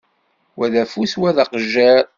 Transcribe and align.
Wa 0.57 0.67
d 0.73 0.75
afus, 0.83 1.13
wa 1.19 1.29
d 1.35 1.37
aqejjiṛ. 1.43 2.03